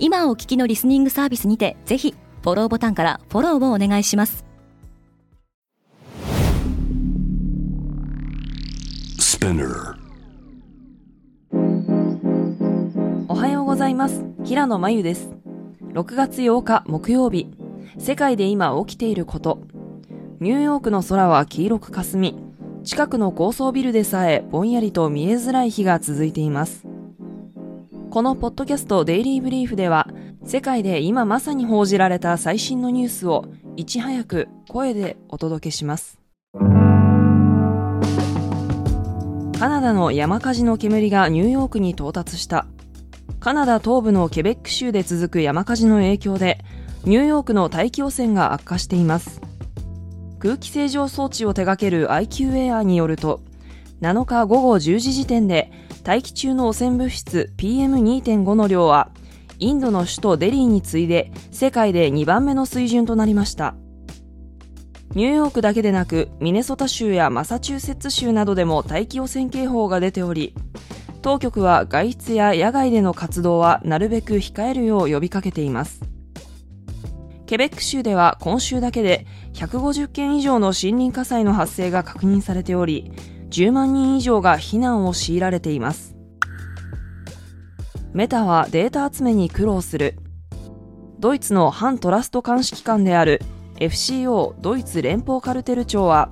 [0.00, 4.44] 今お聞きのリスニングサービスにてぜひフォローボタンからフォローをお願いします。
[13.28, 14.24] おはようございます。
[14.44, 15.30] 平野真由です。
[15.94, 17.48] 6月8日木曜日。
[17.98, 19.60] 世界で今起きていること。
[20.40, 22.32] ニューヨークの空は黄色く霞。
[22.32, 22.48] み
[22.88, 26.87] 近くの高層ビルでさえぼんやりと見えづらい日が続いています
[28.10, 30.08] このポッドキャストデイリーブリーフでは
[30.42, 33.44] 世界で今まさに報じられた最新のニュースを
[33.76, 36.18] いち早く声でお届けします。
[39.58, 42.66] カナダの山火事の煙がニューヨークに到達した。
[43.40, 46.64] カナダ東部のケベック州で続く山火事の影響で
[47.04, 49.42] ニューヨークの大気汚染が悪化しています。
[50.38, 53.42] 空気清浄装置を手掛ける IQ エアによると
[54.00, 55.70] 7日午後10時時点で
[56.02, 59.10] 大気中の汚染物質 PM2.5 の量は
[59.58, 63.74] インドの首都デリーに次いで世界で2番目の水準となりました。
[65.14, 70.54] ニューヨークだけでなくミネソタ州やマサチューセッツ州などでも大気汚染警報が出ており
[71.22, 76.02] 当局は外出や野外での活動はなるべく控えるよう呼びかけています。
[77.46, 83.10] ケベック州では今週だけで150件以上の森林火災の発生が確認されており
[83.50, 86.16] 10万人以上が避難を強いられています。
[88.12, 90.16] メタはデータ集めに苦労する。
[91.18, 93.40] ドイツの反トラスト監視機関である
[93.80, 96.30] FCO ドイツ連邦カルテル庁は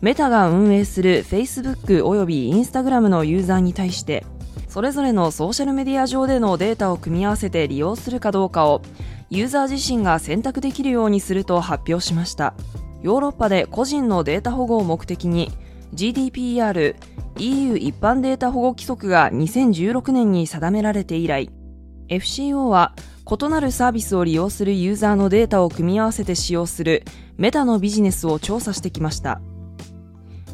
[0.00, 4.24] メタが運営する Facebook および Instagram のユーザーに対して
[4.68, 8.82] それぞれのソーシャルメディア上でのデータを組み合わせて利用するかどうかを
[9.30, 12.54] ユーザー自身が選択できるようにすると発表しました。
[13.02, 15.50] ヨーロッパで個人のデータ保護を目的に
[15.94, 16.96] GDPR
[17.38, 21.50] EU 一般データ保護規則が2016年に定められて以来
[22.08, 22.94] FCO は
[23.28, 27.04] 異なるサービスを利用するユーザーのデータを組み合わせて使用する
[27.36, 29.40] メタのビジネスを調査してきました。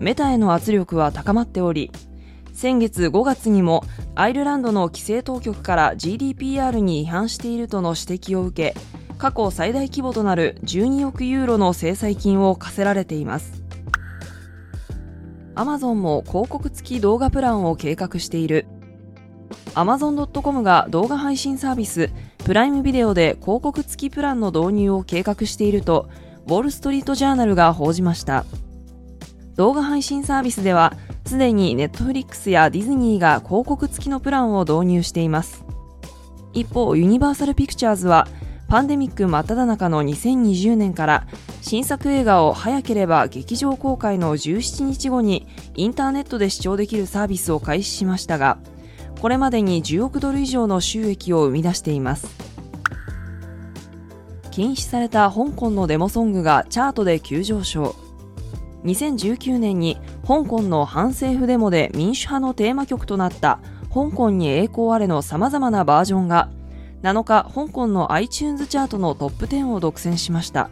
[0.00, 1.90] メタへの圧力は高まっており
[2.52, 3.84] 先月5月にも
[4.14, 8.80] アイルランドの規制当局から GDPR に違反しているとの指摘を受け
[9.16, 13.67] 過去最大規模となる12億ユーロの制裁金を課せられています。
[15.58, 18.68] アマゾンも広告付き動画プランを計画している。
[19.74, 22.10] Amazon.com が動画配信サービス
[22.44, 26.08] プライムビデオで広告付きプランの導入を計画していると
[26.46, 28.44] ウォール・ストリート・ジャーナルが報じました。
[29.56, 30.94] 動画配信サービスでは
[31.26, 35.64] すでに Netflix やディズニーが広告付きのプランを導入しています。
[36.52, 38.28] 一方ユニバーサル・ピクチャーズは
[38.68, 41.26] パンデミック真っ只中の2020年から
[41.62, 48.58] 新作映画を早ければ劇場公開の17日後にインターネットで視聴できるサービスを開始しましたが
[49.20, 52.28] これまでに10億ドル以上の収益を生み出しています。
[54.52, 57.96] 禁止された香港のデモソングがチャートで急上昇。
[58.84, 63.58] 2019年に香港の反政府デモで民主派のテーマ曲となった
[63.92, 66.48] 香港に栄光あれの様々なバージョンが
[67.02, 70.70] 7日、香港の iTunes チャートのトップ10を独占しました。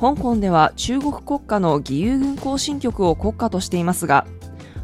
[0.00, 4.26] 香港では中国国家の義勇軍行進曲を国歌としていますが、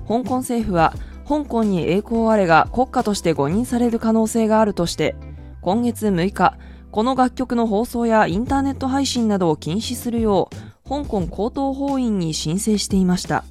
[0.07, 0.95] 香港政府は
[1.29, 5.17] 香港に栄光あれが国歌として誤認される可能性があるとして、
[5.63, 6.57] 今月6日、
[6.91, 10.49] この楽曲の放送やインターネット配信などを禁止するよ
[10.85, 13.45] う、香港高等法院に申請していました。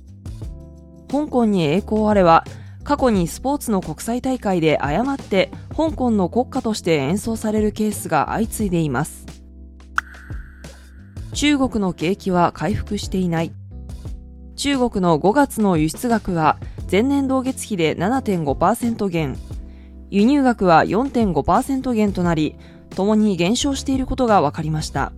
[1.12, 2.46] 香港に栄光あれは、
[2.90, 9.28] 過去にスポーツの国際大会で誤って香港の国歌として演奏されるケースが相次いでいます。
[11.34, 13.52] 中国の景気は回復していない。
[14.56, 16.58] 中国の5月の輸出額は
[16.92, 19.38] 前年同月比で7.5%減。
[20.10, 22.56] 輸入額は4.5%減となり
[22.96, 25.14] ともに減少していることが分かりました。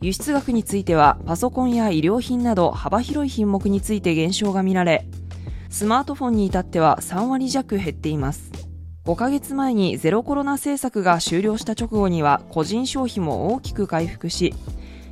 [0.00, 5.06] 輸出額についてはパソコンや医療品など幅広い品目について減少が見られ
[5.74, 8.52] スマートフォンに至っては3割弱減っています。
[9.06, 14.54] 5ヶ月前にゼロコロナ政策が終了した直後には個人消費も大きく回復し、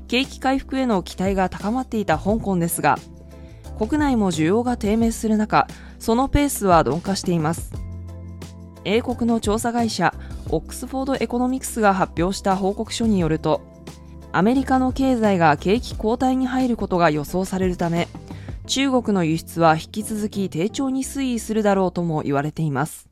[0.07, 2.97] 景気回復への期待が高まっていた香港ですが、
[3.77, 5.67] 国内も需要が低迷する中、
[5.99, 7.73] そのペースは鈍化しています。
[8.85, 10.15] 英国の調査会社
[10.49, 13.63] オックスフォード・エコノミクスが発表した報告書によると
[14.31, 18.09] アメリカの経済が景気後退に入ることが予想されるため
[18.67, 23.09] 中国の輸出は引き続き低調に推移するだろうとも言われています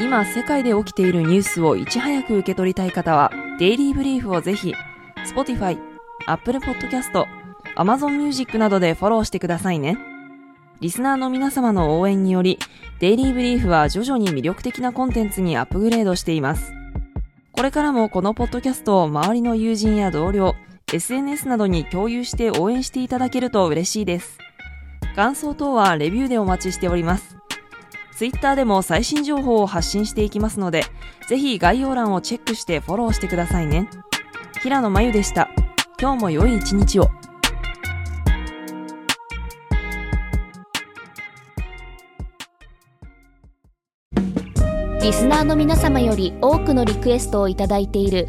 [0.00, 4.74] 今世界で起きているニュースをいち早く受け取りたい方はデイリーブリーフをぜひ
[5.24, 5.78] Spotify、
[6.26, 7.26] Apple Podcast、
[7.76, 9.96] Amazon Music などでフォローしてくださいね。
[10.80, 12.58] リスナーの皆様の応援により、
[13.00, 16.72] デイリーブリーフは徐々に魅力的なコンテンツにアップグレードしています。
[17.52, 20.54] これからもこのポッドキャストを周りの友人や同僚、
[20.92, 24.38] SNS などに共有して応援していただけると嬉しいです。
[25.16, 27.36] 感想等はレビューでお待ちしております。
[28.16, 30.84] Twitter でも最新情報を発信していきますので、
[31.28, 33.88] ぜひ概要欄をチェックしてフォローしてくださいね。
[34.62, 35.48] 平野真由でした。
[36.00, 37.10] 今日も良い一日を。
[45.02, 48.28] リスナーの皆様より多くのリクエストをいただいている